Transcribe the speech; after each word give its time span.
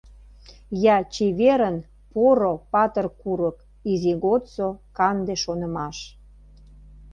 Я, 0.95 0.97
чеверын, 1.13 1.77
поро, 2.11 2.53
патыр 2.71 3.07
курык, 3.21 3.57
Изи 3.91 4.13
годсо 4.23 4.67
канде 4.97 5.35
шонымаш! 5.43 5.97